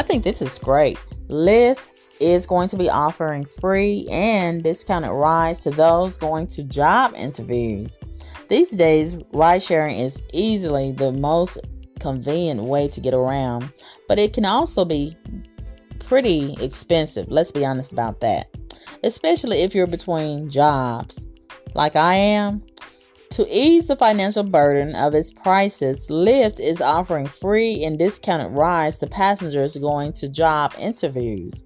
I 0.00 0.02
think 0.02 0.24
this 0.24 0.40
is 0.40 0.58
great. 0.58 0.98
Lyft 1.28 1.90
is 2.20 2.46
going 2.46 2.68
to 2.68 2.78
be 2.78 2.88
offering 2.88 3.44
free 3.44 4.08
and 4.10 4.64
discounted 4.64 5.10
rides 5.10 5.58
to 5.64 5.70
those 5.70 6.16
going 6.16 6.46
to 6.46 6.64
job 6.64 7.12
interviews. 7.14 8.00
These 8.48 8.70
days, 8.70 9.18
ride 9.34 9.62
sharing 9.62 9.98
is 9.98 10.22
easily 10.32 10.92
the 10.92 11.12
most 11.12 11.58
convenient 11.98 12.62
way 12.62 12.88
to 12.88 12.98
get 12.98 13.12
around, 13.12 13.70
but 14.08 14.18
it 14.18 14.32
can 14.32 14.46
also 14.46 14.86
be 14.86 15.14
pretty 15.98 16.56
expensive. 16.62 17.26
Let's 17.28 17.52
be 17.52 17.66
honest 17.66 17.92
about 17.92 18.20
that. 18.20 18.46
Especially 19.04 19.58
if 19.58 19.74
you're 19.74 19.86
between 19.86 20.48
jobs, 20.48 21.26
like 21.74 21.94
I 21.94 22.14
am. 22.14 22.62
To 23.30 23.46
ease 23.48 23.86
the 23.86 23.94
financial 23.94 24.42
burden 24.42 24.96
of 24.96 25.14
its 25.14 25.32
prices, 25.32 26.08
Lyft 26.08 26.58
is 26.58 26.80
offering 26.80 27.28
free 27.28 27.84
and 27.84 27.96
discounted 27.96 28.50
rides 28.50 28.98
to 28.98 29.06
passengers 29.06 29.76
going 29.76 30.12
to 30.14 30.28
job 30.28 30.74
interviews. 30.76 31.62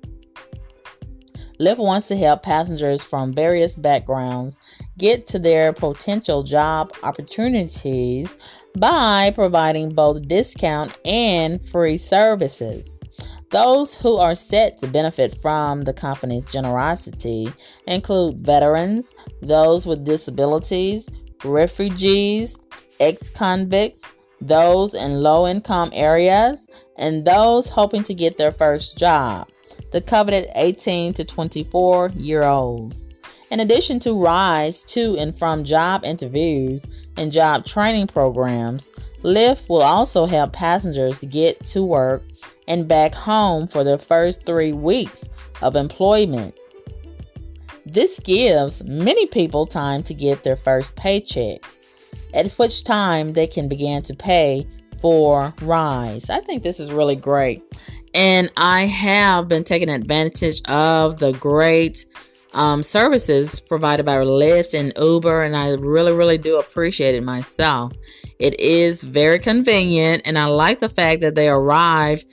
Lyft 1.58 1.78
wants 1.78 2.06
to 2.08 2.16
help 2.16 2.42
passengers 2.42 3.02
from 3.02 3.32
various 3.32 3.78
backgrounds 3.78 4.58
get 4.98 5.26
to 5.28 5.38
their 5.38 5.72
potential 5.72 6.42
job 6.42 6.92
opportunities 7.02 8.36
by 8.76 9.32
providing 9.34 9.88
both 9.88 10.28
discount 10.28 10.98
and 11.06 11.66
free 11.66 11.96
services. 11.96 13.00
Those 13.50 13.94
who 13.94 14.16
are 14.16 14.34
set 14.34 14.76
to 14.78 14.86
benefit 14.86 15.40
from 15.40 15.84
the 15.84 15.94
company's 15.94 16.52
generosity 16.52 17.50
include 17.86 18.44
veterans, 18.44 19.14
those 19.40 19.86
with 19.86 20.04
disabilities, 20.04 21.08
refugees, 21.42 22.58
ex 23.00 23.30
convicts, 23.30 24.10
those 24.40 24.94
in 24.94 25.22
low 25.22 25.46
income 25.46 25.90
areas, 25.92 26.68
and 26.96 27.24
those 27.24 27.68
hoping 27.68 28.02
to 28.04 28.14
get 28.14 28.36
their 28.36 28.52
first 28.52 28.96
job, 28.98 29.48
the 29.92 30.00
coveted 30.00 30.48
18 30.54 31.14
to 31.14 31.24
24 31.24 32.12
year 32.14 32.42
olds. 32.42 33.08
In 33.50 33.60
addition 33.60 34.00
to 34.00 34.20
rides 34.20 34.82
to 34.84 35.16
and 35.16 35.36
from 35.36 35.64
job 35.64 36.04
interviews 36.04 36.86
and 37.16 37.30
job 37.30 37.64
training 37.64 38.08
programs, 38.08 38.90
Lyft 39.22 39.68
will 39.68 39.82
also 39.82 40.26
help 40.26 40.52
passengers 40.52 41.24
get 41.24 41.62
to 41.66 41.84
work 41.84 42.22
and 42.66 42.88
back 42.88 43.14
home 43.14 43.66
for 43.66 43.84
their 43.84 43.98
first 43.98 44.44
three 44.44 44.72
weeks 44.72 45.28
of 45.62 45.76
employment. 45.76 46.54
This 47.86 48.18
gives 48.20 48.82
many 48.84 49.26
people 49.26 49.66
time 49.66 50.02
to 50.04 50.14
get 50.14 50.42
their 50.42 50.56
first 50.56 50.96
paycheck, 50.96 51.64
at 52.32 52.52
which 52.52 52.84
time 52.84 53.32
they 53.32 53.46
can 53.46 53.68
begin 53.68 54.02
to 54.04 54.14
pay 54.14 54.66
for 55.00 55.52
rides. 55.60 56.30
I 56.30 56.40
think 56.40 56.62
this 56.62 56.80
is 56.80 56.90
really 56.90 57.16
great. 57.16 57.62
And 58.14 58.50
I 58.56 58.86
have 58.86 59.48
been 59.48 59.64
taking 59.64 59.90
advantage 59.90 60.62
of 60.66 61.18
the 61.18 61.32
great 61.32 62.06
um, 62.54 62.82
services 62.82 63.60
provided 63.60 64.06
by 64.06 64.16
Lyft 64.18 64.78
and 64.78 64.92
Uber, 64.96 65.42
and 65.42 65.56
I 65.56 65.74
really, 65.74 66.12
really 66.12 66.38
do 66.38 66.58
appreciate 66.58 67.14
it 67.14 67.24
myself. 67.24 67.92
It 68.38 68.58
is 68.60 69.02
very 69.02 69.38
convenient, 69.40 70.22
and 70.24 70.38
I 70.38 70.46
like 70.46 70.78
the 70.78 70.88
fact 70.88 71.20
that 71.20 71.34
they 71.34 71.48
arrive 71.48 72.24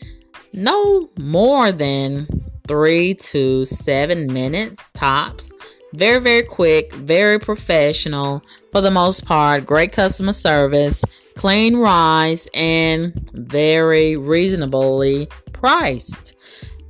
no 0.53 1.09
more 1.17 1.71
than 1.71 2.27
three 2.67 3.13
to 3.15 3.65
seven 3.65 4.31
minutes 4.31 4.91
tops. 4.91 5.51
Very, 5.93 6.19
very 6.19 6.43
quick, 6.43 6.93
very 6.93 7.39
professional 7.39 8.41
for 8.71 8.81
the 8.81 8.91
most 8.91 9.25
part. 9.25 9.65
Great 9.65 9.91
customer 9.91 10.31
service, 10.31 11.03
clean 11.35 11.77
rides, 11.77 12.47
and 12.53 13.13
very 13.33 14.15
reasonably 14.15 15.27
priced. 15.51 16.35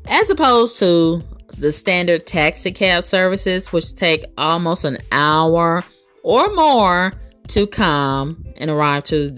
As 0.05 0.30
opposed 0.30 0.78
to 0.80 1.23
the 1.58 1.72
standard 1.72 2.28
taxi 2.28 2.72
cab 2.72 3.03
services, 3.03 3.72
which 3.72 3.96
take 3.96 4.23
almost 4.38 4.85
an 4.85 4.97
hour 5.12 5.84
or 6.23 6.53
more 6.53 7.13
to 7.47 7.67
come 7.67 8.46
and 8.57 8.69
arrive 8.69 9.03
to 9.03 9.35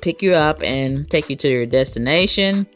pick 0.00 0.22
you 0.22 0.34
up 0.34 0.62
and 0.62 1.08
take 1.10 1.28
you 1.28 1.36
to 1.36 1.48
your 1.48 1.66
destination. 1.66 2.66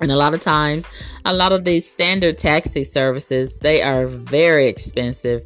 And 0.00 0.12
a 0.12 0.16
lot 0.16 0.34
of 0.34 0.40
times, 0.40 0.86
a 1.26 1.32
lot 1.32 1.52
of 1.52 1.64
these 1.64 1.86
standard 1.86 2.38
taxi 2.38 2.84
services, 2.84 3.58
they 3.58 3.82
are 3.82 4.06
very 4.06 4.66
expensive. 4.66 5.42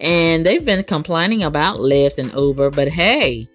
And 0.00 0.44
they've 0.44 0.64
been 0.64 0.84
complaining 0.84 1.42
about 1.42 1.78
Lyft 1.78 2.18
and 2.18 2.32
Uber, 2.32 2.70
but 2.70 2.88
hey, 2.88 3.48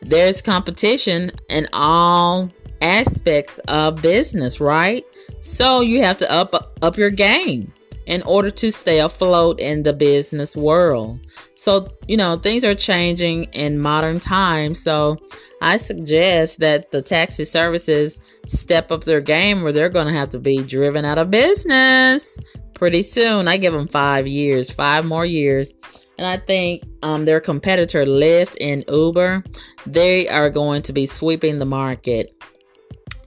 there's 0.00 0.40
competition 0.40 1.32
in 1.48 1.68
all 1.72 2.50
aspects 2.80 3.58
of 3.66 4.00
business, 4.02 4.60
right? 4.60 5.04
So 5.40 5.80
you 5.80 6.02
have 6.02 6.18
to 6.18 6.32
up 6.32 6.76
up 6.82 6.96
your 6.96 7.10
game 7.10 7.72
in 8.06 8.22
order 8.22 8.50
to 8.50 8.70
stay 8.70 9.00
afloat 9.00 9.58
in 9.58 9.82
the 9.82 9.92
business 9.92 10.56
world. 10.56 11.18
So, 11.56 11.90
you 12.06 12.16
know, 12.16 12.36
things 12.36 12.64
are 12.64 12.74
changing 12.74 13.44
in 13.52 13.78
modern 13.78 14.20
times. 14.20 14.82
So, 14.82 15.18
I 15.60 15.78
suggest 15.78 16.60
that 16.60 16.90
the 16.90 17.00
taxi 17.00 17.44
services 17.44 18.20
step 18.46 18.92
up 18.92 19.04
their 19.04 19.20
game 19.22 19.64
or 19.64 19.72
they're 19.72 19.88
going 19.88 20.06
to 20.06 20.12
have 20.12 20.28
to 20.30 20.38
be 20.38 20.62
driven 20.62 21.04
out 21.04 21.18
of 21.18 21.30
business 21.30 22.38
pretty 22.74 23.02
soon. 23.02 23.48
I 23.48 23.56
give 23.56 23.72
them 23.72 23.88
five 23.88 24.26
years, 24.26 24.70
five 24.70 25.06
more 25.06 25.24
years. 25.24 25.76
And 26.18 26.26
I 26.26 26.38
think 26.38 26.82
um, 27.02 27.24
their 27.24 27.40
competitor, 27.40 28.04
Lyft 28.04 28.56
and 28.60 28.84
Uber, 28.88 29.44
they 29.86 30.28
are 30.28 30.50
going 30.50 30.82
to 30.82 30.92
be 30.92 31.06
sweeping 31.06 31.58
the 31.58 31.66
market 31.66 32.32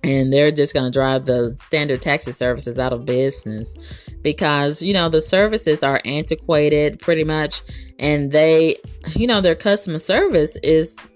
and 0.03 0.31
they're 0.31 0.51
just 0.51 0.73
going 0.73 0.85
to 0.85 0.91
drive 0.91 1.25
the 1.25 1.53
standard 1.57 2.01
taxi 2.01 2.31
services 2.31 2.79
out 2.79 2.93
of 2.93 3.05
business 3.05 3.75
because 4.21 4.81
you 4.81 4.93
know 4.93 5.09
the 5.09 5.21
services 5.21 5.83
are 5.83 6.01
antiquated 6.05 6.99
pretty 6.99 7.23
much 7.23 7.61
and 7.99 8.31
they 8.31 8.75
you 9.15 9.27
know 9.27 9.41
their 9.41 9.55
customer 9.55 9.99
service 9.99 10.55
is 10.63 11.09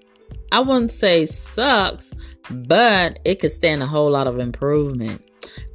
i 0.51 0.59
wouldn't 0.59 0.91
say 0.91 1.25
sucks 1.25 2.13
but 2.49 3.19
it 3.25 3.39
could 3.39 3.51
stand 3.51 3.81
a 3.81 3.87
whole 3.87 4.11
lot 4.11 4.27
of 4.27 4.39
improvement. 4.39 5.21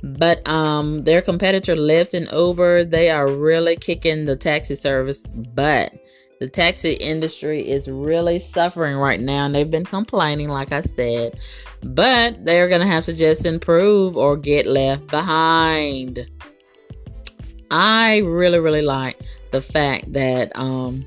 But 0.03 0.47
um 0.49 1.05
their 1.05 1.23
competitor 1.23 1.75
lyft 1.75 2.15
and 2.15 2.31
uber 2.33 2.85
they 2.85 3.11
are 3.11 3.29
really 3.29 3.77
kicking 3.77 4.25
the 4.25 4.37
taxi 4.37 4.75
service 4.75 5.33
butt 5.33 5.93
the 6.41 6.49
taxi 6.49 6.93
industry 6.95 7.69
is 7.69 7.91
really 7.91 8.39
suffering 8.39 8.97
right 8.97 9.21
now 9.21 9.47
and 9.47 9.55
they've 9.55 9.71
been 9.71 9.85
complaining 9.85 10.49
like 10.49 10.73
i 10.73 10.81
said 10.81 11.39
but 11.83 12.45
they're 12.45 12.69
gonna 12.69 12.87
have 12.87 13.05
to 13.05 13.17
just 13.17 13.47
improve 13.47 14.17
or 14.17 14.37
get 14.37 14.67
left 14.67 15.07
behind. 15.09 16.29
I 17.71 18.19
really 18.19 18.59
really 18.59 18.83
like 18.83 19.21
the 19.51 19.61
fact 19.61 20.13
that 20.13 20.55
um 20.57 21.07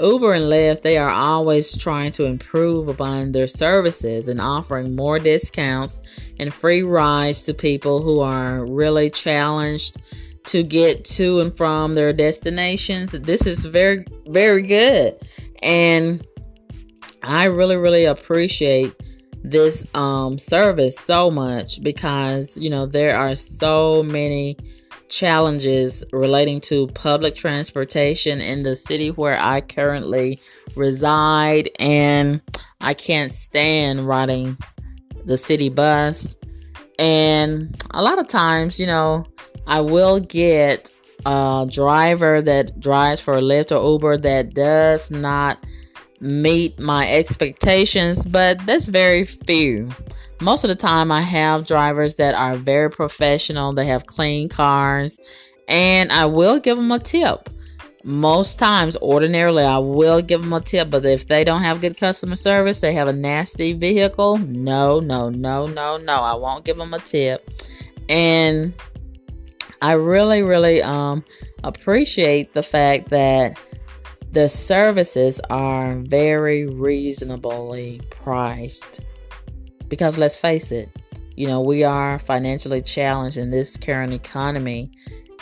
Uber 0.00 0.32
and 0.32 0.46
Lyft, 0.46 0.82
they 0.82 0.98
are 0.98 1.10
always 1.10 1.76
trying 1.76 2.10
to 2.12 2.24
improve 2.24 2.88
upon 2.88 3.30
their 3.30 3.46
services 3.46 4.26
and 4.26 4.40
offering 4.40 4.96
more 4.96 5.20
discounts 5.20 6.00
and 6.40 6.52
free 6.52 6.82
rides 6.82 7.44
to 7.44 7.54
people 7.54 8.02
who 8.02 8.18
are 8.18 8.66
really 8.66 9.08
challenged 9.08 9.98
to 10.44 10.62
get 10.62 11.04
to 11.04 11.40
and 11.40 11.56
from 11.56 11.94
their 11.94 12.12
destinations. 12.12 13.10
This 13.12 13.46
is 13.46 13.64
very, 13.64 14.04
very 14.26 14.62
good. 14.62 15.16
And 15.62 16.26
I 17.22 17.46
really, 17.46 17.76
really 17.76 18.04
appreciate 18.04 18.94
this 19.42 19.86
um, 19.94 20.38
service 20.38 20.96
so 20.96 21.30
much 21.30 21.82
because, 21.82 22.58
you 22.58 22.70
know, 22.70 22.86
there 22.86 23.16
are 23.16 23.34
so 23.34 24.02
many 24.02 24.56
challenges 25.08 26.02
relating 26.12 26.60
to 26.60 26.88
public 26.88 27.34
transportation 27.34 28.40
in 28.40 28.62
the 28.62 28.74
city 28.74 29.10
where 29.10 29.38
I 29.38 29.60
currently 29.60 30.38
reside. 30.76 31.70
And 31.78 32.42
I 32.80 32.94
can't 32.94 33.32
stand 33.32 34.06
riding 34.06 34.56
the 35.24 35.38
city 35.38 35.68
bus. 35.68 36.36
And 36.98 37.74
a 37.92 38.02
lot 38.02 38.18
of 38.18 38.28
times, 38.28 38.78
you 38.78 38.86
know, 38.86 39.26
I 39.66 39.80
will 39.80 40.20
get 40.20 40.92
a 41.26 41.66
driver 41.70 42.42
that 42.42 42.80
drives 42.80 43.20
for 43.20 43.34
Lyft 43.34 43.74
or 43.74 43.92
Uber 43.92 44.18
that 44.18 44.54
does 44.54 45.10
not 45.10 45.58
meet 46.20 46.78
my 46.78 47.08
expectations, 47.10 48.26
but 48.26 48.64
that's 48.66 48.86
very 48.86 49.24
few. 49.24 49.88
Most 50.40 50.64
of 50.64 50.68
the 50.68 50.74
time, 50.74 51.10
I 51.10 51.20
have 51.20 51.66
drivers 51.66 52.16
that 52.16 52.34
are 52.34 52.54
very 52.54 52.90
professional, 52.90 53.72
they 53.72 53.86
have 53.86 54.06
clean 54.06 54.48
cars, 54.48 55.18
and 55.68 56.12
I 56.12 56.26
will 56.26 56.58
give 56.58 56.76
them 56.76 56.92
a 56.92 56.98
tip. 56.98 57.48
Most 58.06 58.58
times, 58.58 58.98
ordinarily, 58.98 59.64
I 59.64 59.78
will 59.78 60.20
give 60.20 60.42
them 60.42 60.52
a 60.52 60.60
tip, 60.60 60.90
but 60.90 61.06
if 61.06 61.26
they 61.26 61.42
don't 61.42 61.62
have 61.62 61.80
good 61.80 61.96
customer 61.96 62.36
service, 62.36 62.80
they 62.80 62.92
have 62.92 63.08
a 63.08 63.12
nasty 63.12 63.72
vehicle, 63.72 64.36
no, 64.38 65.00
no, 65.00 65.30
no, 65.30 65.66
no, 65.66 65.96
no, 65.96 66.20
I 66.20 66.34
won't 66.34 66.66
give 66.66 66.76
them 66.76 66.92
a 66.92 66.98
tip. 66.98 67.48
And 68.10 68.74
I 69.84 69.92
really, 69.92 70.40
really 70.40 70.80
um, 70.80 71.22
appreciate 71.62 72.54
the 72.54 72.62
fact 72.62 73.10
that 73.10 73.58
the 74.30 74.48
services 74.48 75.42
are 75.50 75.96
very 75.96 76.66
reasonably 76.66 78.00
priced. 78.08 79.00
Because 79.88 80.16
let's 80.16 80.38
face 80.38 80.72
it, 80.72 80.88
you 81.36 81.46
know, 81.46 81.60
we 81.60 81.84
are 81.84 82.18
financially 82.18 82.80
challenged 82.80 83.36
in 83.36 83.50
this 83.50 83.76
current 83.76 84.14
economy, 84.14 84.90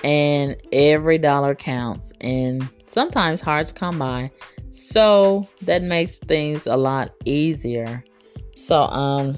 and 0.02 0.56
every 0.72 1.18
dollar 1.18 1.54
counts, 1.54 2.12
and 2.20 2.68
sometimes 2.86 3.40
hard 3.40 3.66
to 3.66 3.74
come 3.74 3.96
by. 3.96 4.28
So 4.70 5.48
that 5.60 5.82
makes 5.82 6.18
things 6.18 6.66
a 6.66 6.76
lot 6.76 7.14
easier. 7.24 8.02
So, 8.56 8.82
um, 8.82 9.36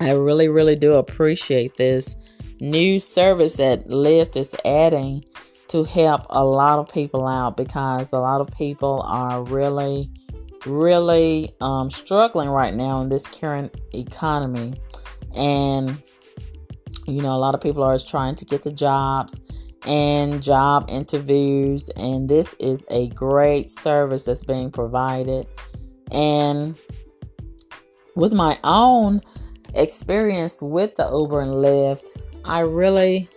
I 0.00 0.10
really, 0.10 0.48
really 0.48 0.74
do 0.74 0.94
appreciate 0.94 1.76
this 1.76 2.16
new 2.62 3.00
service 3.00 3.56
that 3.56 3.88
Lyft 3.88 4.36
is 4.36 4.54
adding 4.64 5.24
to 5.66 5.82
help 5.82 6.22
a 6.30 6.44
lot 6.44 6.78
of 6.78 6.88
people 6.88 7.26
out 7.26 7.56
because 7.56 8.12
a 8.12 8.18
lot 8.18 8.40
of 8.40 8.46
people 8.56 9.02
are 9.02 9.42
really, 9.42 10.08
really 10.64 11.52
um, 11.60 11.90
struggling 11.90 12.48
right 12.48 12.72
now 12.72 13.02
in 13.02 13.08
this 13.08 13.26
current 13.26 13.74
economy. 13.92 14.80
And, 15.34 16.00
you 17.08 17.20
know, 17.20 17.32
a 17.32 17.40
lot 17.40 17.56
of 17.56 17.60
people 17.60 17.82
are 17.82 17.98
trying 17.98 18.36
to 18.36 18.44
get 18.44 18.62
to 18.62 18.72
jobs 18.72 19.40
and 19.84 20.40
job 20.40 20.84
interviews. 20.88 21.88
And 21.96 22.28
this 22.28 22.54
is 22.60 22.86
a 22.90 23.08
great 23.08 23.72
service 23.72 24.26
that's 24.26 24.44
being 24.44 24.70
provided. 24.70 25.48
And 26.12 26.78
with 28.14 28.32
my 28.32 28.56
own 28.62 29.20
experience 29.74 30.62
with 30.62 30.94
the 30.94 31.10
Uber 31.10 31.40
and 31.40 31.54
Lyft, 31.54 32.04
I 32.44 32.60
really 32.60 33.28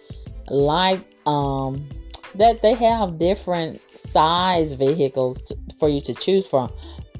like 0.50 1.02
um, 1.26 1.88
that 2.36 2.62
they 2.62 2.74
have 2.74 3.18
different 3.18 3.82
size 3.92 4.74
vehicles 4.74 5.42
to, 5.44 5.58
for 5.80 5.90
you 5.90 6.02
to 6.02 6.14
choose 6.14 6.48
from. 6.48 6.72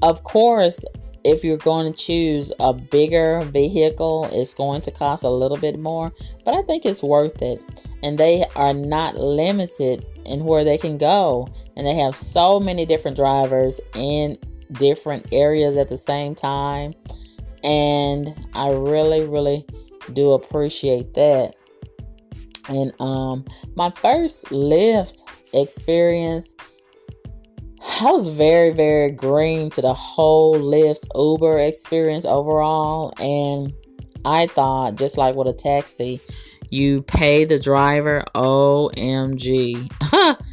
Of 0.02 0.24
course, 0.24 0.84
if 1.24 1.42
you're 1.42 1.56
going 1.56 1.92
to 1.92 1.98
choose 1.98 2.52
a 2.60 2.72
bigger 2.72 3.40
vehicle, 3.46 4.28
it's 4.32 4.54
going 4.54 4.80
to 4.82 4.92
cost 4.92 5.24
a 5.24 5.28
little 5.28 5.56
bit 5.56 5.78
more, 5.78 6.12
but 6.44 6.54
I 6.54 6.62
think 6.62 6.84
it's 6.86 7.02
worth 7.02 7.42
it. 7.42 7.60
And 8.02 8.16
they 8.16 8.44
are 8.54 8.72
not 8.72 9.16
limited 9.16 10.06
in 10.24 10.44
where 10.44 10.62
they 10.62 10.78
can 10.78 10.98
go. 10.98 11.48
And 11.76 11.84
they 11.86 11.94
have 11.94 12.14
so 12.14 12.60
many 12.60 12.86
different 12.86 13.16
drivers 13.16 13.80
in 13.94 14.38
different 14.72 15.32
areas 15.32 15.76
at 15.76 15.88
the 15.88 15.96
same 15.96 16.34
time. 16.34 16.94
And 17.64 18.32
I 18.54 18.70
really, 18.70 19.26
really 19.26 19.66
do 20.12 20.32
appreciate 20.32 21.14
that. 21.14 21.54
And 22.68 22.92
um 23.00 23.44
my 23.74 23.90
first 23.90 24.46
Lyft 24.46 25.22
experience 25.52 26.54
I 28.00 28.10
was 28.10 28.28
very, 28.28 28.70
very 28.70 29.10
green 29.12 29.70
to 29.70 29.80
the 29.80 29.94
whole 29.94 30.56
Lyft 30.56 31.06
Uber 31.14 31.58
experience 31.60 32.24
overall. 32.24 33.12
And 33.18 33.72
I 34.24 34.48
thought, 34.48 34.96
just 34.96 35.16
like 35.16 35.34
with 35.34 35.46
a 35.46 35.52
taxi, 35.52 36.20
you 36.70 37.02
pay 37.02 37.44
the 37.44 37.58
driver. 37.58 38.24
OMG. 38.34 39.90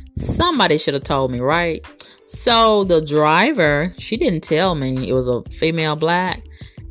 Somebody 0.15 0.77
should 0.77 0.94
have 0.94 1.04
told 1.04 1.31
me, 1.31 1.39
right? 1.39 1.86
So 2.25 2.83
the 2.83 3.04
driver, 3.04 3.92
she 3.98 4.15
didn't 4.15 4.42
tell 4.44 4.75
me 4.75 5.10
it 5.10 5.13
was 5.13 5.27
a 5.27 5.44
female 5.44 5.95
black. 5.95 6.44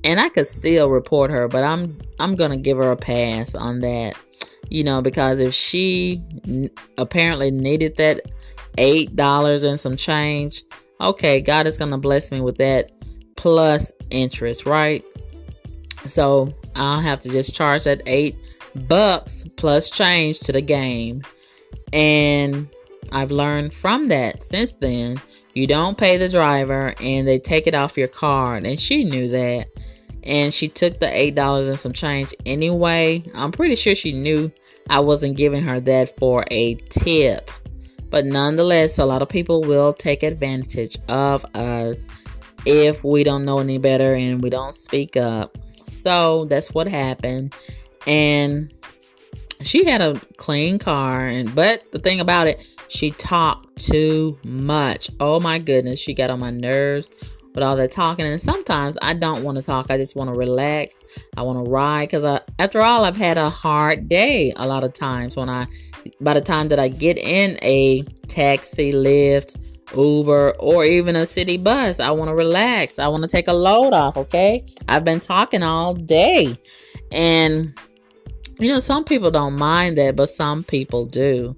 And 0.04 0.20
I 0.20 0.28
could 0.28 0.48
still 0.48 0.90
report 0.90 1.30
her, 1.30 1.46
but 1.46 1.62
I'm 1.62 1.96
I'm 2.18 2.34
gonna 2.34 2.56
give 2.56 2.78
her 2.78 2.90
a 2.90 2.96
pass 2.96 3.54
on 3.54 3.80
that 3.80 4.16
you 4.68 4.84
know, 4.84 5.02
because 5.02 5.40
if 5.40 5.54
she 5.54 6.22
apparently 6.98 7.50
needed 7.50 7.96
that 7.96 8.22
eight 8.78 9.14
dollars 9.16 9.62
and 9.62 9.78
some 9.78 9.96
change, 9.96 10.62
okay, 11.00 11.40
God 11.40 11.66
is 11.66 11.76
gonna 11.76 11.98
bless 11.98 12.30
me 12.32 12.40
with 12.40 12.56
that 12.58 12.92
plus 13.36 13.92
interest, 14.10 14.66
right? 14.66 15.04
So 16.06 16.52
I'll 16.76 17.00
have 17.00 17.20
to 17.20 17.28
just 17.28 17.54
charge 17.54 17.84
that 17.84 18.02
eight 18.06 18.36
bucks 18.88 19.46
plus 19.56 19.90
change 19.90 20.40
to 20.40 20.52
the 20.52 20.62
game. 20.62 21.22
And 21.92 22.68
I've 23.12 23.30
learned 23.30 23.72
from 23.72 24.08
that 24.08 24.42
since 24.42 24.74
then. 24.74 25.20
You 25.54 25.66
don't 25.66 25.98
pay 25.98 26.16
the 26.16 26.28
driver 26.28 26.94
and 27.00 27.28
they 27.28 27.38
take 27.38 27.66
it 27.66 27.74
off 27.74 27.98
your 27.98 28.08
card. 28.08 28.64
And 28.64 28.80
she 28.80 29.04
knew 29.04 29.28
that. 29.28 29.68
And 30.24 30.54
she 30.54 30.68
took 30.68 31.00
the 31.00 31.06
$8 31.06 31.68
and 31.68 31.78
some 31.78 31.92
change 31.92 32.34
anyway. 32.46 33.24
I'm 33.34 33.50
pretty 33.50 33.74
sure 33.74 33.94
she 33.94 34.12
knew 34.12 34.52
I 34.88 35.00
wasn't 35.00 35.36
giving 35.36 35.62
her 35.62 35.80
that 35.80 36.16
for 36.16 36.44
a 36.50 36.74
tip. 36.90 37.50
But 38.10 38.26
nonetheless, 38.26 38.98
a 38.98 39.04
lot 39.04 39.22
of 39.22 39.28
people 39.28 39.62
will 39.62 39.92
take 39.92 40.22
advantage 40.22 40.96
of 41.08 41.44
us 41.54 42.08
if 42.66 43.02
we 43.02 43.24
don't 43.24 43.44
know 43.44 43.58
any 43.58 43.78
better 43.78 44.14
and 44.14 44.42
we 44.42 44.50
don't 44.50 44.74
speak 44.74 45.16
up. 45.16 45.56
So 45.86 46.44
that's 46.44 46.74
what 46.74 46.86
happened. 46.86 47.54
And 48.06 48.72
she 49.60 49.84
had 49.84 50.00
a 50.00 50.20
clean 50.36 50.78
car 50.78 51.26
and 51.26 51.54
but 51.54 51.90
the 51.92 51.98
thing 51.98 52.20
about 52.20 52.46
it, 52.48 52.66
she 52.88 53.12
talked 53.12 53.76
too 53.76 54.38
much. 54.44 55.08
Oh 55.20 55.40
my 55.40 55.58
goodness, 55.58 55.98
she 55.98 56.14
got 56.14 56.30
on 56.30 56.40
my 56.40 56.50
nerves 56.50 57.10
with 57.54 57.62
all 57.62 57.76
that 57.76 57.92
talking. 57.92 58.24
And 58.24 58.40
sometimes 58.40 58.96
I 59.02 59.14
don't 59.14 59.42
want 59.42 59.58
to 59.58 59.62
talk. 59.62 59.90
I 59.90 59.96
just 59.96 60.16
want 60.16 60.30
to 60.30 60.34
relax. 60.34 61.04
I 61.36 61.42
want 61.42 61.64
to 61.64 61.70
ride 61.70 62.06
because 62.06 62.24
uh, 62.24 62.40
after 62.58 62.80
all, 62.80 63.04
I've 63.04 63.16
had 63.16 63.38
a 63.38 63.50
hard 63.50 64.08
day 64.08 64.52
a 64.56 64.66
lot 64.66 64.84
of 64.84 64.92
times 64.92 65.36
when 65.36 65.48
I, 65.48 65.66
by 66.20 66.34
the 66.34 66.40
time 66.40 66.68
that 66.68 66.78
I 66.78 66.88
get 66.88 67.18
in 67.18 67.58
a 67.62 68.02
taxi, 68.28 68.92
Lyft, 68.92 69.56
Uber, 69.94 70.54
or 70.58 70.84
even 70.84 71.16
a 71.16 71.26
city 71.26 71.58
bus, 71.58 72.00
I 72.00 72.10
want 72.10 72.28
to 72.28 72.34
relax. 72.34 72.98
I 72.98 73.08
want 73.08 73.22
to 73.22 73.28
take 73.28 73.48
a 73.48 73.52
load 73.52 73.92
off. 73.92 74.16
Okay. 74.16 74.64
I've 74.88 75.04
been 75.04 75.20
talking 75.20 75.62
all 75.62 75.94
day. 75.94 76.58
And, 77.10 77.78
you 78.58 78.68
know, 78.68 78.80
some 78.80 79.04
people 79.04 79.30
don't 79.30 79.54
mind 79.54 79.98
that, 79.98 80.16
but 80.16 80.30
some 80.30 80.64
people 80.64 81.04
do. 81.04 81.54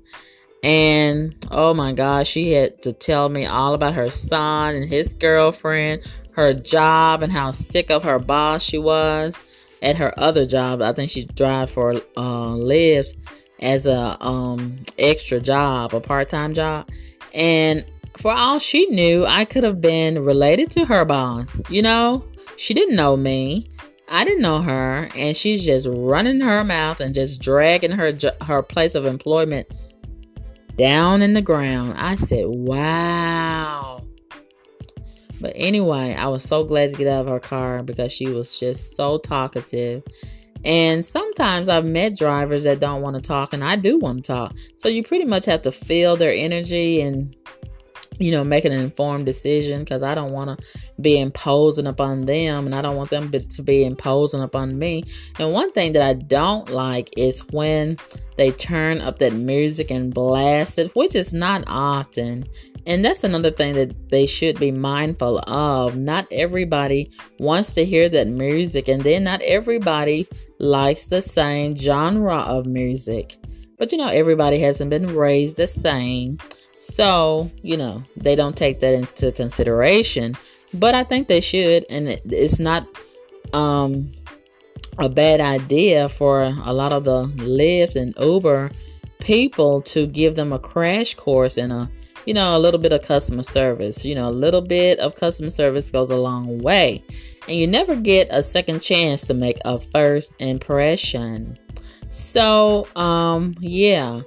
And 0.65 1.37
oh 1.51 1.75
my 1.75 1.93
gosh, 1.93 2.29
she 2.29 2.53
had 2.53 2.81
to 2.85 2.95
tell 2.95 3.29
me 3.29 3.45
all 3.45 3.75
about 3.75 3.95
her 3.95 4.11
son 4.11 4.75
and 4.75 4.85
his 4.85 5.13
girlfriend, 5.13 6.11
her 6.33 6.55
job, 6.55 7.23
and 7.23 7.31
how 7.31 7.51
sick 7.51 7.91
of 7.91 8.03
her 8.03 8.19
boss 8.19 8.63
she 8.63 8.79
was 8.79 9.43
at 9.83 9.99
her 9.99 10.19
other 10.19 10.47
job. 10.47 10.81
I 10.81 10.95
think 10.95 11.11
she 11.11 11.27
drive 11.27 11.71
for 11.71 12.01
uh, 12.17 12.55
lives 12.57 13.15
as 13.61 13.87
a 13.87 14.17
um, 14.25 14.79
extra 14.99 15.39
job, 15.39 15.93
a 15.93 16.01
part 16.01 16.31
time 16.31 16.55
job. 16.55 16.89
And 17.35 17.85
for 18.17 18.33
all 18.33 18.59
she 18.59 18.87
knew, 18.87 19.27
I 19.27 19.45
could 19.45 19.65
have 19.65 19.83
been 19.83 20.25
related 20.25 20.71
to 20.73 20.87
her 20.87 21.05
boss. 21.05 21.61
You 21.69 21.83
know, 21.83 22.25
she 22.57 22.73
didn't 22.73 22.97
know 22.97 23.19
me. 23.19 23.69
I 24.09 24.25
didn't 24.25 24.41
know 24.43 24.63
her, 24.63 25.11
and 25.15 25.37
she's 25.37 25.63
just 25.63 25.89
running 25.91 26.41
her 26.41 26.65
mouth 26.65 27.01
and 27.01 27.15
just 27.15 27.43
dragging 27.43 27.91
her 27.91 28.13
her 28.43 28.63
place 28.63 28.95
of 28.95 29.05
employment 29.05 29.71
down 30.77 31.23
in 31.23 31.33
the 31.33 31.43
ground. 31.43 31.95
I 31.97 32.17
said, 32.17 32.47
wow. 32.47 34.03
But 35.41 35.53
anyway, 35.55 36.15
I 36.15 36.29
was 36.29 36.43
so 36.43 36.65
glad 36.65 36.91
to 36.91 36.97
get 36.97 37.07
out 37.07 37.23
of 37.23 37.29
her 37.29 37.41
car 37.41 37.83
because 37.83 38.13
she 38.13 38.29
was 38.29 38.59
just 38.59 38.97
so 38.97 39.19
talkative. 39.19 40.03
And 40.65 41.05
sometimes 41.05 41.69
I've 41.69 41.85
met 41.85 42.17
drivers 42.17 42.65
that 42.65 42.81
don't 42.81 43.03
want 43.03 43.17
to 43.17 43.23
talk, 43.23 43.53
and 43.53 43.63
I 43.63 43.77
do 43.77 43.99
want 43.99 44.25
to 44.25 44.33
talk. 44.33 44.57
So 44.79 44.89
you 44.89 45.03
pretty 45.03 45.27
much 45.27 45.45
have 45.45 45.61
to 45.63 45.73
feel 45.73 46.17
their 46.17 46.33
energy 46.33 47.03
and 47.03 47.37
you 48.19 48.31
know, 48.31 48.45
making 48.45 48.73
an 48.73 48.81
informed 48.81 49.27
decision 49.27 49.81
because 49.81 50.03
I 50.03 50.15
don't 50.15 50.33
want 50.33 50.59
to 50.59 50.67
be 51.01 51.19
imposing 51.19 51.87
upon 51.87 52.27
them 52.27 52.67
and 52.67 52.75
I 52.75 52.83
don't 52.83 52.97
want 52.97 53.11
them 53.11 53.31
to 53.31 53.63
be 53.63 53.85
imposing 53.85 54.43
upon 54.43 54.79
me. 54.79 55.05
And 55.39 55.53
one 55.53 55.73
thing 55.73 55.93
that 55.93 56.03
I 56.03 56.15
don't 56.15 56.69
like 56.71 57.11
is 57.17 57.41
when 57.49 57.99
they 58.37 58.51
turn 58.51 59.01
up 59.01 59.19
that 59.19 59.33
music 59.33 59.91
and 59.91 60.13
blast 60.13 60.79
it, 60.79 60.95
which 60.95 61.15
is 61.15 61.33
not 61.33 61.65
often. 61.67 62.47
And 62.87 63.05
that's 63.05 63.25
another 63.25 63.51
thing 63.51 63.75
that 63.75 64.11
they 64.11 64.27
should 64.27 64.59
be 64.61 64.71
mindful 64.71 65.39
of. 65.49 65.97
Not 65.97 66.27
everybody 66.31 67.11
wants 67.39 67.73
to 67.75 67.85
hear 67.85 68.09
that 68.11 68.29
music, 68.29 68.89
and 68.89 69.03
then 69.03 69.25
not 69.25 69.41
everybody 69.43 70.29
likes 70.59 71.07
the 71.07 71.23
same 71.23 71.75
genre 71.75 72.37
of 72.37 72.67
music. 72.67 73.39
But 73.79 73.91
you 73.91 73.99
know, 73.99 74.09
everybody 74.09 74.59
hasn't 74.59 74.91
been 74.91 75.07
raised 75.07 75.57
the 75.57 75.67
same. 75.67 76.39
So, 76.85 77.51
you 77.63 77.79
know, 77.79 78.05
they 78.15 78.37
don't 78.37 78.57
take 78.57 78.79
that 78.81 78.95
into 78.95 79.33
consideration, 79.33 80.37
but 80.75 80.95
I 80.95 81.03
think 81.03 81.29
they 81.29 81.41
should 81.41 81.87
and 81.89 82.09
it's 82.09 82.61
not 82.61 82.87
um 83.55 84.13
a 84.99 85.09
bad 85.09 85.41
idea 85.41 86.09
for 86.09 86.43
a 86.43 86.73
lot 86.73 86.93
of 86.93 87.05
the 87.05 87.25
Lyft 87.39 87.97
and 87.97 88.15
Uber 88.21 88.71
people 89.19 89.81
to 89.81 90.07
give 90.07 90.37
them 90.37 90.53
a 90.53 90.59
crash 90.59 91.15
course 91.15 91.57
in 91.57 91.73
a 91.73 91.91
you 92.27 92.35
know 92.35 92.55
a 92.57 92.61
little 92.61 92.81
bit 92.81 92.93
of 92.93 93.01
customer 93.01 93.43
service. 93.43 94.05
You 94.05 94.15
know 94.15 94.29
a 94.29 94.37
little 94.45 94.61
bit 94.63 94.99
of 94.99 95.15
customer 95.17 95.51
service 95.51 95.91
goes 95.91 96.11
a 96.11 96.17
long 96.17 96.59
way 96.59 97.03
and 97.49 97.57
you 97.57 97.67
never 97.67 97.97
get 97.97 98.29
a 98.31 98.43
second 98.43 98.81
chance 98.81 99.27
to 99.27 99.35
make 99.35 99.57
a 99.65 99.81
first 99.81 100.37
impression. 100.39 101.59
So 102.11 102.87
um 102.95 103.55
yeah 103.61 104.21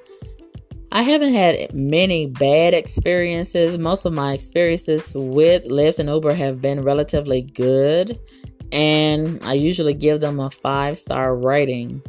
I 0.91 1.01
haven't 1.03 1.33
had 1.33 1.73
many 1.73 2.27
bad 2.27 2.73
experiences. 2.73 3.77
Most 3.77 4.05
of 4.05 4.13
my 4.13 4.33
experiences 4.33 5.15
with 5.15 5.65
Lyft 5.65 5.99
and 5.99 6.09
Uber 6.09 6.33
have 6.33 6.61
been 6.61 6.83
relatively 6.83 7.41
good. 7.41 8.19
and 8.71 9.41
I 9.43 9.53
usually 9.53 9.93
give 9.93 10.19
them 10.19 10.39
a 10.39 10.49
five 10.49 10.97
star 10.97 11.35
rating. 11.35 12.01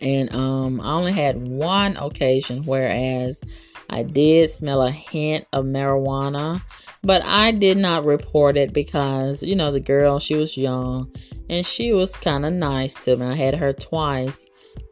And 0.00 0.32
um, 0.34 0.80
I 0.80 0.94
only 0.94 1.12
had 1.12 1.46
one 1.46 1.96
occasion 1.98 2.64
whereas 2.64 3.42
I 3.90 4.02
did 4.04 4.48
smell 4.48 4.82
a 4.82 4.90
hint 4.90 5.46
of 5.52 5.66
marijuana, 5.66 6.62
but 7.02 7.22
I 7.24 7.52
did 7.52 7.76
not 7.76 8.04
report 8.06 8.56
it 8.56 8.72
because, 8.72 9.42
you 9.42 9.56
know, 9.56 9.72
the 9.72 9.80
girl, 9.80 10.18
she 10.18 10.36
was 10.36 10.56
young 10.56 11.12
and 11.50 11.66
she 11.66 11.92
was 11.92 12.16
kind 12.16 12.46
of 12.46 12.52
nice 12.52 13.04
to 13.04 13.16
me. 13.16 13.26
I 13.26 13.34
had 13.34 13.56
her 13.56 13.72
twice 13.72 14.46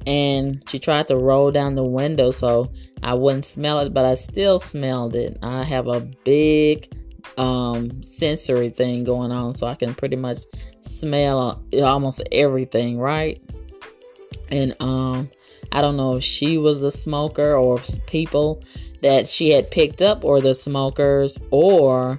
and 0.07 0.63
she 0.69 0.79
tried 0.79 1.09
to 1.09 1.17
roll 1.17 1.51
down 1.51 1.75
the 1.75 1.85
window 1.85 2.31
so 2.31 2.71
I 3.03 3.15
wouldn't 3.15 3.45
smell 3.45 3.81
it, 3.81 3.95
but 3.95 4.05
I 4.05 4.15
still 4.15 4.59
smelled 4.59 5.15
it. 5.15 5.39
I 5.43 5.65
have 5.65 5.87
a 5.87 6.01
big 6.01 6.93
um 7.37 8.03
sensory 8.03 8.71
thing 8.71 9.05
going 9.05 9.31
on 9.31 9.55
so 9.55 9.67
I 9.67 9.75
can 9.75 9.95
pretty 9.95 10.17
much 10.17 10.39
smell 10.81 11.63
almost 11.83 12.23
everything, 12.33 12.99
right? 12.99 13.43
And 14.51 14.75
um 14.81 15.31
I 15.71 15.83
don't 15.83 15.97
know 15.97 16.17
if 16.17 16.25
she 16.25 16.59
was 16.59 16.83
a 16.83 16.91
smoker 16.91 17.55
or 17.55 17.79
people 18.07 18.63
that 19.03 19.29
she 19.29 19.51
had 19.51 19.71
picked 19.71 20.01
up 20.01 20.25
or 20.25 20.41
the 20.41 20.55
smokers 20.55 21.39
or 21.51 22.19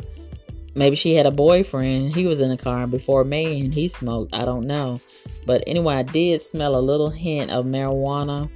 maybe 0.76 0.96
she 0.96 1.16
had 1.16 1.26
a 1.26 1.32
boyfriend. 1.32 2.14
He 2.14 2.28
was 2.28 2.42
in 2.42 2.50
the 2.50 2.58
car 2.58 2.86
before 2.88 3.24
me 3.24 3.60
and 3.62 3.74
he 3.74 3.88
smoked. 3.88 4.34
I 4.34 4.46
don't 4.46 4.68
know. 4.68 5.02
But 5.50 5.64
anyway, 5.66 5.96
I 5.96 6.04
did 6.04 6.42
smell 6.42 6.76
a 6.76 6.80
little 6.80 7.10
hint 7.10 7.50
of 7.50 7.66
marijuana 7.66 8.52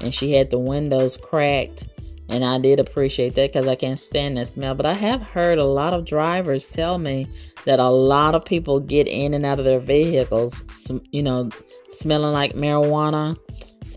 and 0.00 0.14
she 0.14 0.30
had 0.30 0.48
the 0.48 0.60
windows 0.60 1.16
cracked. 1.16 1.88
And 2.28 2.44
I 2.44 2.60
did 2.60 2.78
appreciate 2.78 3.34
that 3.34 3.52
because 3.52 3.66
I 3.66 3.74
can't 3.74 3.98
stand 3.98 4.36
that 4.36 4.46
smell. 4.46 4.76
But 4.76 4.86
I 4.86 4.92
have 4.92 5.24
heard 5.24 5.58
a 5.58 5.64
lot 5.64 5.92
of 5.92 6.04
drivers 6.04 6.68
tell 6.68 6.98
me 6.98 7.26
that 7.64 7.80
a 7.80 7.88
lot 7.88 8.36
of 8.36 8.44
people 8.44 8.78
get 8.78 9.08
in 9.08 9.34
and 9.34 9.44
out 9.44 9.58
of 9.58 9.64
their 9.64 9.80
vehicles, 9.80 10.62
you 11.10 11.24
know, 11.24 11.50
smelling 11.90 12.32
like 12.32 12.52
marijuana. 12.52 13.36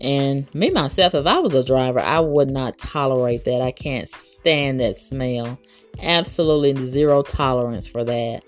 And 0.00 0.52
me 0.52 0.70
myself, 0.70 1.14
if 1.14 1.28
I 1.28 1.38
was 1.38 1.54
a 1.54 1.62
driver, 1.62 2.00
I 2.00 2.18
would 2.18 2.48
not 2.48 2.78
tolerate 2.78 3.44
that. 3.44 3.62
I 3.62 3.70
can't 3.70 4.08
stand 4.08 4.80
that 4.80 4.96
smell. 4.96 5.56
Absolutely 6.00 6.84
zero 6.84 7.22
tolerance 7.22 7.86
for 7.86 8.02
that. 8.02 8.42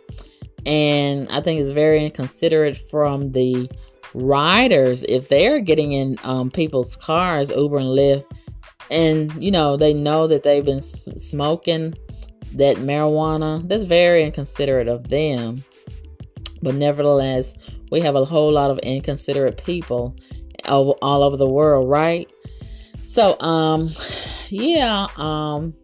And 0.67 1.29
I 1.31 1.41
think 1.41 1.61
it's 1.61 1.71
very 1.71 2.05
inconsiderate 2.05 2.77
from 2.77 3.31
the 3.31 3.71
riders 4.14 5.02
if 5.04 5.28
they're 5.28 5.61
getting 5.61 5.92
in 5.92 6.19
um, 6.25 6.50
people's 6.50 6.97
cars, 6.97 7.50
Uber 7.50 7.78
and 7.78 7.87
Lyft, 7.87 8.25
and 8.90 9.33
you 9.42 9.50
know 9.50 9.76
they 9.76 9.95
know 9.95 10.26
that 10.26 10.42
they've 10.42 10.64
been 10.64 10.83
smoking 10.83 11.95
that 12.54 12.76
marijuana. 12.76 13.66
That's 13.69 13.85
very 13.85 14.25
inconsiderate 14.25 14.88
of 14.88 15.09
them. 15.09 15.64
But 16.62 16.76
nevertheless, 16.76 17.54
we 17.90 18.00
have 18.00 18.14
a 18.14 18.25
whole 18.25 18.52
lot 18.52 18.71
of 18.71 18.78
inconsiderate 18.78 19.62
people 19.64 20.16
all, 20.64 20.97
all 21.02 21.23
over 21.23 21.37
the 21.37 21.49
world, 21.49 21.88
right? 21.88 22.31
So, 22.99 23.38
um, 23.40 23.90
yeah, 24.49 25.09
um, 25.16 25.75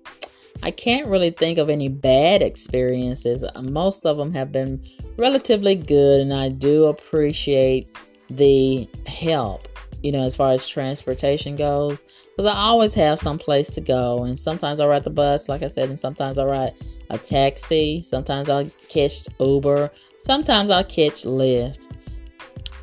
I 0.62 0.70
can't 0.70 1.06
really 1.06 1.30
think 1.30 1.58
of 1.58 1.68
any 1.68 1.88
bad 1.88 2.42
experiences. 2.42 3.44
Most 3.60 4.06
of 4.06 4.16
them 4.16 4.32
have 4.32 4.52
been 4.52 4.82
relatively 5.16 5.74
good, 5.74 6.20
and 6.20 6.32
I 6.32 6.48
do 6.48 6.86
appreciate 6.86 7.88
the 8.30 8.88
help, 9.06 9.68
you 10.02 10.12
know, 10.12 10.22
as 10.22 10.36
far 10.36 10.52
as 10.52 10.68
transportation 10.68 11.56
goes, 11.56 12.04
because 12.36 12.46
I 12.46 12.56
always 12.56 12.94
have 12.94 13.18
some 13.18 13.38
place 13.38 13.68
to 13.72 13.80
go. 13.80 14.24
And 14.24 14.38
sometimes 14.38 14.80
I 14.80 14.86
ride 14.86 15.04
the 15.04 15.10
bus, 15.10 15.48
like 15.48 15.62
I 15.62 15.68
said, 15.68 15.88
and 15.88 15.98
sometimes 15.98 16.38
I 16.38 16.44
ride 16.44 16.74
a 17.10 17.18
taxi. 17.18 18.02
Sometimes 18.02 18.48
I'll 18.48 18.70
catch 18.88 19.26
Uber. 19.40 19.90
Sometimes 20.18 20.70
I'll 20.70 20.84
catch 20.84 21.24
Lyft. 21.24 21.86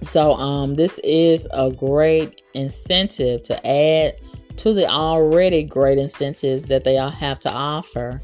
So, 0.02 0.34
um, 0.34 0.76
this 0.76 1.00
is 1.04 1.48
a 1.52 1.72
great 1.72 2.42
incentive 2.54 3.42
to 3.44 3.68
add 3.68 4.16
to 4.58 4.74
the 4.74 4.88
already 4.88 5.64
great 5.64 5.98
incentives 5.98 6.66
that 6.68 6.84
they 6.84 6.98
all 6.98 7.10
have 7.10 7.40
to 7.40 7.52
offer. 7.52 8.22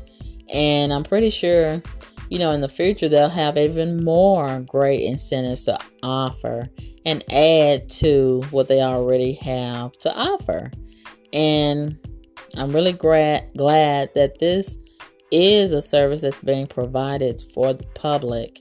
And 0.50 0.92
I'm 0.94 1.04
pretty 1.04 1.30
sure, 1.30 1.82
you 2.32 2.40
know, 2.40 2.52
in 2.52 2.62
the 2.62 2.70
future, 2.70 3.10
they'll 3.10 3.28
have 3.28 3.58
even 3.58 4.06
more 4.06 4.62
great 4.62 5.04
incentives 5.04 5.66
to 5.66 5.78
offer 6.02 6.70
and 7.06 7.26
add 7.30 7.90
to 7.90 8.42
what 8.52 8.70
they 8.70 8.80
already 8.82 9.34
have 9.34 9.92
to 9.98 10.16
offer. 10.16 10.72
And 11.34 12.00
I'm 12.56 12.72
really 12.72 12.94
glad, 12.94 13.50
glad 13.58 14.12
that 14.16 14.40
this 14.40 14.78
is 15.32 15.74
a 15.74 15.82
service 15.82 16.22
that's 16.22 16.42
being 16.42 16.68
provided 16.68 17.42
for 17.54 17.74
the 17.74 17.84
public. 17.96 18.60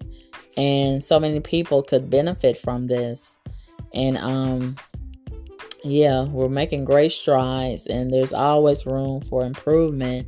And 0.57 1.01
so 1.01 1.21
many 1.21 1.39
people 1.39 1.85
could 1.85 2.11
benefit 2.11 2.57
from 2.57 2.89
this. 2.89 3.39
And 3.95 4.19
um, 4.19 4.75
yeah, 5.85 6.25
we're 6.25 6.49
making 6.49 6.87
great 6.87 7.13
strides, 7.13 7.87
and 7.87 8.13
there's 8.13 8.33
always 8.33 8.85
room 8.85 9.23
for 9.23 9.45
improvement 9.45 10.27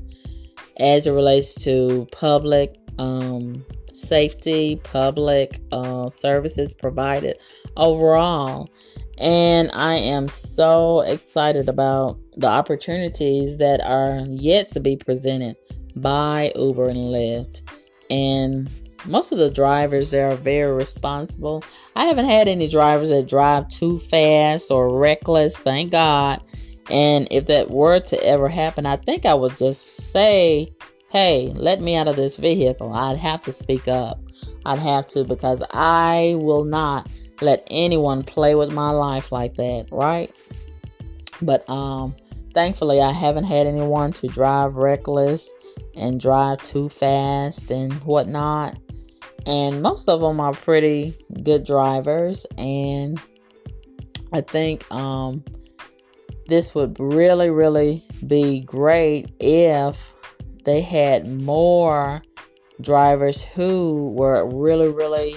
as 0.79 1.09
it 1.09 1.13
relates 1.13 1.57
to 1.65 2.07
public 2.13 2.77
um, 3.03 3.65
safety, 3.93 4.81
public 4.85 5.61
uh, 5.73 6.09
services 6.09 6.73
provided 6.73 7.39
overall. 7.77 8.71
And 9.19 9.71
I 9.73 9.97
am 9.97 10.29
so 10.29 11.01
excited 11.01 11.69
about 11.69 12.19
the 12.37 12.47
opportunities 12.47 13.59
that 13.59 13.81
are 13.81 14.25
yet 14.29 14.69
to 14.69 14.81
be 14.81 14.97
presented 14.97 15.57
by 15.97 16.53
Uber 16.57 16.89
and 16.89 16.99
Lyft. 16.99 17.63
And 18.09 18.71
most 19.05 19.33
of 19.33 19.39
the 19.39 19.51
drivers 19.51 20.13
there 20.13 20.31
are 20.31 20.37
very 20.37 20.73
responsible. 20.73 21.63
I 21.97 22.07
haven't 22.07 22.27
had 22.27 22.49
any 22.49 22.69
drivers 22.69 23.11
that 23.11 23.29
drive 23.29 23.69
too 23.69 23.99
fast 23.99 24.71
or 24.71 24.97
reckless, 24.97 25.59
thank 25.59 25.93
God. 25.93 26.41
And 26.91 27.29
if 27.31 27.47
that 27.47 27.71
were 27.71 28.01
to 28.01 28.25
ever 28.25 28.49
happen, 28.49 28.87
I 28.87 28.97
think 28.97 29.25
I 29.27 29.35
would 29.35 29.57
just 29.57 30.13
say, 30.13 30.73
hey, 31.13 31.53
let 31.55 31.83
me 31.83 31.95
out 31.95 32.09
of 32.09 32.17
this 32.17 32.39
vehicle. 32.39 32.93
I'd 32.93 33.19
have 33.19 33.43
to 33.43 33.53
speak 33.53 33.87
up. 33.87 34.19
I'd 34.65 34.79
have 34.79 35.07
to 35.09 35.25
because 35.25 35.63
I 35.71 36.37
will 36.39 36.65
not 36.65 37.11
let 37.43 37.67
anyone 37.71 38.23
play 38.23 38.55
with 38.55 38.73
my 38.73 38.91
life 38.91 39.31
like 39.31 39.55
that, 39.57 39.89
right? 39.93 40.35
But 41.43 41.69
um 41.69 42.17
thankfully 42.55 43.01
I 43.01 43.13
haven't 43.13 43.45
had 43.45 43.67
anyone 43.67 44.13
to 44.15 44.29
drive 44.29 44.77
reckless 44.77 45.53
and 45.95 46.19
drive 46.19 46.63
too 46.63 46.89
fast 46.89 47.71
and 47.71 47.93
whatnot 48.05 48.79
and 49.47 49.83
most 49.83 50.09
of 50.09 50.21
them 50.21 50.41
are 50.41 50.53
pretty 50.53 51.15
good 51.43 51.65
drivers 51.65 52.47
and 52.59 53.21
i 54.33 54.41
think 54.41 54.91
um, 54.93 55.45
this 56.47 56.75
would 56.75 56.97
really 56.99 57.51
really 57.51 58.03
be 58.27 58.61
great 58.61 59.31
if 59.41 60.15
they 60.65 60.81
had 60.81 61.29
more 61.29 62.23
drivers 62.81 63.43
who 63.43 64.13
were 64.17 64.49
really 64.49 64.89
really 64.89 65.37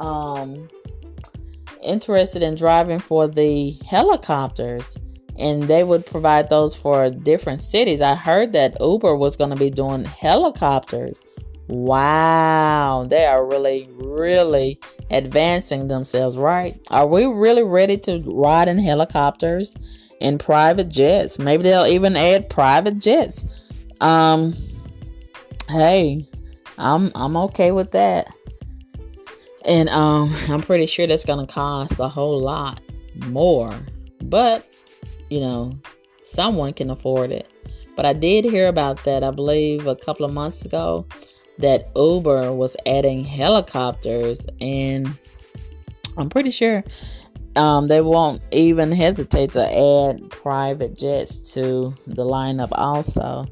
um, 0.00 0.68
interested 1.82 2.42
in 2.42 2.54
driving 2.54 2.98
for 2.98 3.28
the 3.28 3.70
helicopters 3.88 4.96
and 5.38 5.64
they 5.64 5.84
would 5.84 6.06
provide 6.06 6.48
those 6.48 6.74
for 6.74 7.10
different 7.10 7.60
cities 7.60 8.00
i 8.00 8.14
heard 8.14 8.52
that 8.52 8.76
uber 8.80 9.16
was 9.16 9.36
going 9.36 9.50
to 9.50 9.56
be 9.56 9.70
doing 9.70 10.04
helicopters 10.04 11.22
Wow, 11.68 13.06
they 13.08 13.24
are 13.24 13.44
really, 13.44 13.88
really 13.96 14.78
advancing 15.10 15.88
themselves, 15.88 16.36
right? 16.36 16.78
Are 16.90 17.08
we 17.08 17.26
really 17.26 17.64
ready 17.64 17.98
to 17.98 18.22
ride 18.24 18.68
in 18.68 18.78
helicopters 18.78 19.76
and 20.20 20.38
private 20.38 20.88
jets? 20.88 21.40
Maybe 21.40 21.64
they'll 21.64 21.86
even 21.86 22.14
add 22.14 22.50
private 22.50 23.00
jets. 23.00 23.65
Um, 24.00 24.54
hey, 25.68 26.26
I'm 26.78 27.10
I'm 27.14 27.36
okay 27.36 27.72
with 27.72 27.92
that. 27.92 28.28
And 29.64 29.88
um, 29.88 30.32
I'm 30.48 30.62
pretty 30.62 30.86
sure 30.86 31.06
that's 31.06 31.24
gonna 31.24 31.46
cost 31.46 32.00
a 32.00 32.08
whole 32.08 32.40
lot 32.40 32.80
more. 33.28 33.74
But, 34.22 34.66
you 35.30 35.40
know, 35.40 35.74
someone 36.24 36.72
can 36.72 36.90
afford 36.90 37.30
it. 37.30 37.48
But 37.96 38.04
I 38.04 38.12
did 38.12 38.44
hear 38.44 38.68
about 38.68 39.02
that, 39.04 39.24
I 39.24 39.30
believe, 39.30 39.86
a 39.86 39.96
couple 39.96 40.26
of 40.26 40.32
months 40.32 40.64
ago 40.64 41.06
that 41.58 41.90
Uber 41.96 42.52
was 42.52 42.76
adding 42.84 43.24
helicopters, 43.24 44.46
and 44.60 45.08
I'm 46.18 46.28
pretty 46.28 46.50
sure 46.50 46.84
um, 47.56 47.88
they 47.88 48.02
won't 48.02 48.42
even 48.52 48.92
hesitate 48.92 49.52
to 49.52 49.64
add 49.64 50.28
private 50.30 50.94
jets 50.94 51.54
to 51.54 51.94
the 52.06 52.24
lineup, 52.24 52.68
also. 52.72 53.46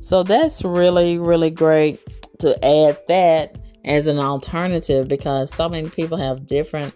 So 0.00 0.22
that's 0.22 0.64
really, 0.64 1.18
really 1.18 1.50
great 1.50 2.00
to 2.38 2.52
add 2.64 2.98
that 3.08 3.58
as 3.84 4.08
an 4.08 4.18
alternative 4.18 5.08
because 5.08 5.52
so 5.52 5.68
many 5.68 5.88
people 5.88 6.18
have 6.18 6.46
different 6.46 6.94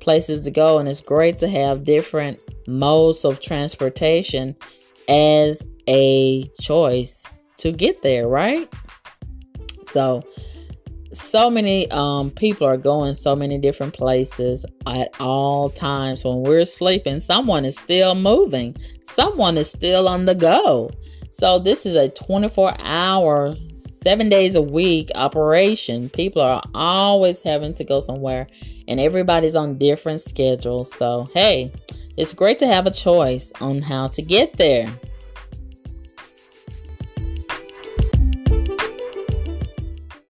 places 0.00 0.44
to 0.44 0.50
go, 0.50 0.78
and 0.78 0.88
it's 0.88 1.00
great 1.00 1.36
to 1.38 1.48
have 1.48 1.84
different 1.84 2.38
modes 2.66 3.24
of 3.24 3.40
transportation 3.40 4.56
as 5.08 5.66
a 5.88 6.48
choice 6.60 7.24
to 7.56 7.72
get 7.72 8.02
there, 8.02 8.28
right? 8.28 8.72
So 9.82 10.22
so 11.12 11.50
many 11.50 11.90
um, 11.90 12.30
people 12.30 12.66
are 12.66 12.76
going 12.76 13.14
so 13.14 13.34
many 13.34 13.58
different 13.58 13.94
places 13.94 14.66
at 14.86 15.08
all 15.18 15.70
times. 15.70 16.24
When 16.24 16.42
we're 16.42 16.66
sleeping, 16.66 17.20
someone 17.20 17.64
is 17.64 17.76
still 17.78 18.14
moving, 18.14 18.76
someone 19.04 19.56
is 19.56 19.70
still 19.70 20.06
on 20.06 20.26
the 20.26 20.34
go. 20.34 20.90
So, 21.30 21.58
this 21.58 21.86
is 21.86 21.94
a 21.94 22.08
24 22.08 22.74
hour, 22.80 23.54
seven 23.74 24.28
days 24.28 24.56
a 24.56 24.62
week 24.62 25.10
operation. 25.14 26.08
People 26.10 26.42
are 26.42 26.62
always 26.74 27.42
having 27.42 27.74
to 27.74 27.84
go 27.84 28.00
somewhere, 28.00 28.46
and 28.88 28.98
everybody's 28.98 29.56
on 29.56 29.76
different 29.76 30.20
schedules. 30.20 30.92
So, 30.92 31.28
hey, 31.34 31.72
it's 32.16 32.32
great 32.32 32.58
to 32.58 32.66
have 32.66 32.86
a 32.86 32.90
choice 32.90 33.52
on 33.60 33.80
how 33.80 34.08
to 34.08 34.22
get 34.22 34.56
there. 34.56 34.92